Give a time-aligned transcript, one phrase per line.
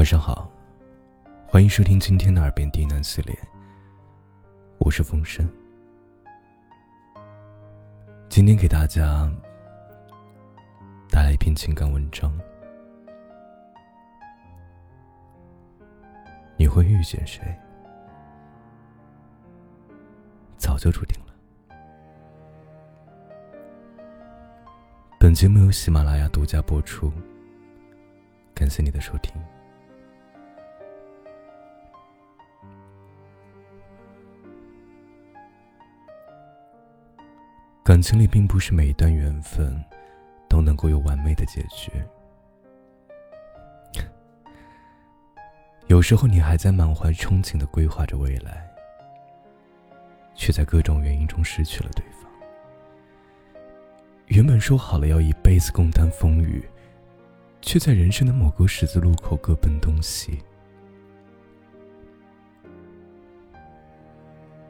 [0.00, 0.50] 晚上好，
[1.46, 3.38] 欢迎收听今天的耳边低喃系列。
[4.78, 5.46] 我是风声，
[8.30, 9.30] 今天给大家
[11.10, 12.32] 带来一篇情感文章。
[16.56, 17.42] 你会遇见谁，
[20.56, 21.34] 早就注定了。
[25.18, 27.12] 本节目由喜马拉雅独家播出，
[28.54, 29.34] 感谢你的收听。
[37.90, 39.84] 感情里并不是每一段缘分
[40.48, 41.90] 都能够有完美的结局，
[45.88, 48.64] 有时候你还在满怀憧憬的规划着未来，
[50.36, 52.30] 却在各种原因中失去了对方。
[54.26, 56.64] 原本说好了要一辈子共担风雨，
[57.60, 60.38] 却在人生的某个十字路口各奔东西。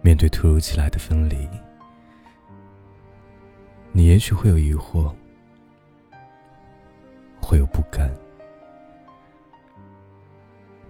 [0.01, 1.47] 面对突如其来的分离。
[3.93, 5.13] 你也许会有疑惑，
[7.43, 8.09] 会有不甘。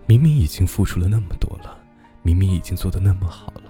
[0.07, 1.81] 明明已经付出了那么多了，
[2.23, 3.63] 明明已经做的那么好了，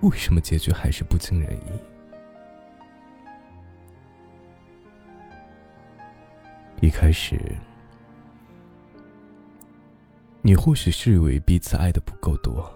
[0.00, 1.72] 为什么结局还是不尽人意？
[6.86, 7.38] 一开始，
[10.40, 12.72] 你或许是以为彼此爱的不够多，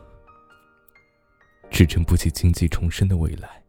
[1.70, 3.62] 支撑不起经济重生的未来。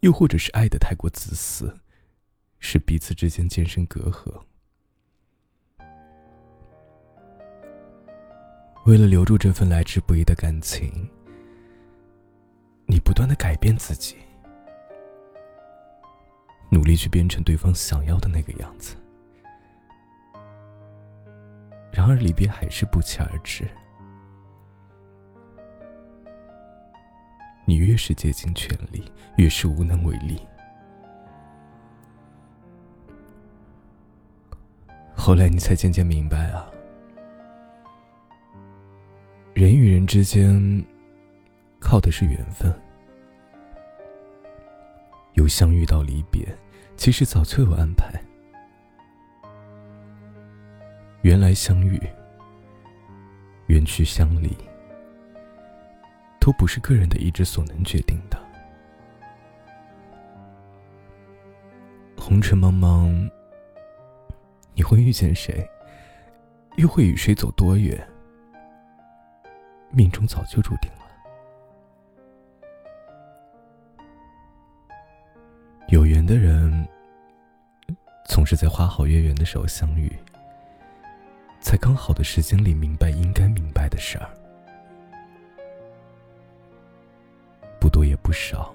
[0.00, 1.74] 又或者是爱的太过自私，
[2.60, 4.42] 使彼此之间渐生隔阂。
[8.86, 11.10] 为了留住这份来之不易的感情，
[12.86, 14.16] 你不断的改变自己，
[16.70, 18.96] 努力去变成对方想要的那个样子。
[21.92, 23.68] 然而离别还是不期而至。
[27.68, 30.40] 你越是竭尽全力，越是无能为力。
[35.14, 36.66] 后来你才渐渐明白啊，
[39.52, 40.82] 人与人之间
[41.78, 42.74] 靠的是缘分，
[45.34, 46.48] 由相遇到离别，
[46.96, 48.10] 其实早就有安排。
[51.20, 52.00] 缘来相遇，
[53.66, 54.56] 缘去相离。
[56.48, 58.42] 都不是个人的意志所能决定的。
[62.16, 63.30] 红尘茫茫，
[64.72, 65.68] 你会遇见谁，
[66.78, 68.02] 又会与谁走多远？
[69.90, 71.00] 命中早就注定了。
[75.88, 76.88] 有缘的人，
[78.24, 80.10] 总是在花好月圆的时候相遇，
[81.60, 83.97] 在刚好的时间里明白应该明白的
[87.98, 88.72] 多也不少，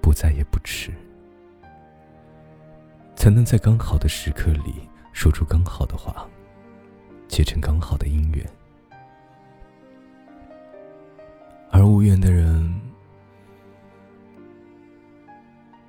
[0.00, 0.92] 不在也不迟，
[3.16, 6.28] 才能在刚好的时刻里说出刚好的话，
[7.26, 8.48] 结成刚好的姻缘。
[11.72, 12.72] 而无缘的人，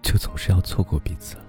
[0.02, 1.46] 就总是要错过彼此了。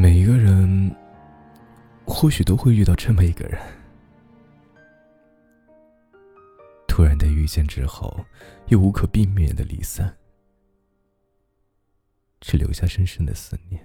[0.00, 0.94] 每一个人，
[2.06, 3.60] 或许都会遇到这么一个人，
[6.86, 8.24] 突然的遇见之后，
[8.68, 10.16] 又无可避免的离散，
[12.38, 13.84] 只留下深深的思念。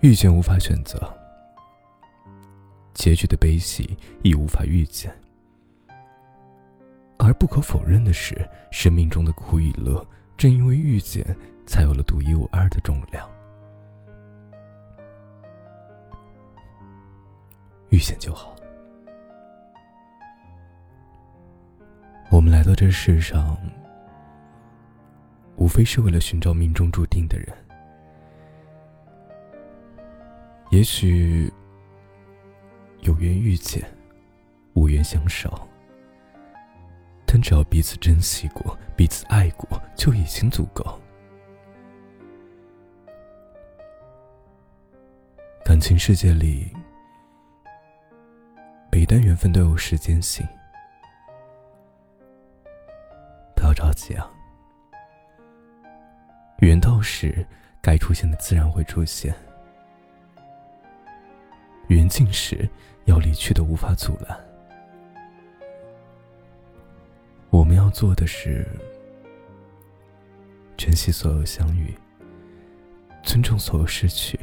[0.00, 0.98] 遇见无法选择，
[2.94, 5.16] 结局的悲喜亦无法预见，
[7.16, 8.36] 而不可否认的是，
[8.72, 10.04] 生命中的苦与乐，
[10.36, 11.24] 正因为遇见。
[11.70, 13.30] 才有了独一无二的重量。
[17.90, 18.56] 遇见就好。
[22.28, 23.56] 我们来到这世上，
[25.54, 27.46] 无非是为了寻找命中注定的人。
[30.70, 31.52] 也许
[33.02, 33.88] 有缘遇见，
[34.74, 35.56] 无缘相守，
[37.24, 41.00] 但只要彼此珍惜过，彼此爱过，就已经足够。
[45.80, 46.70] 情世界里，
[48.92, 50.46] 每段缘分都有时间性，
[53.56, 54.30] 不要着急啊。
[56.58, 57.46] 缘到时，
[57.80, 59.32] 该出现的自然会出现；
[61.88, 62.68] 缘尽时，
[63.06, 64.38] 要离去的无法阻拦。
[67.48, 68.68] 我们要做的是
[70.76, 71.96] 珍惜所有相遇，
[73.22, 74.38] 尊重所有失去，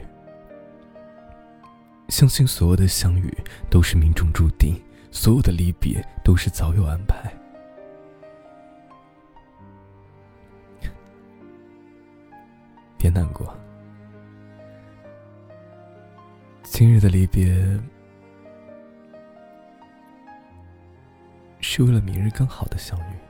[2.09, 3.31] 相信所有的相遇
[3.69, 4.81] 都是命中注定，
[5.11, 7.31] 所有的离别都是早有安排。
[12.97, 13.55] 别难过，
[16.63, 17.45] 今日的离别
[21.59, 23.26] 是为了明日更好的相遇。